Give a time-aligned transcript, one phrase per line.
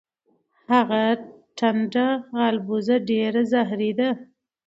[0.73, 1.01] هغه
[1.57, 2.07] ټنډه
[2.37, 4.09] غالبوزه ډیره زهری ده.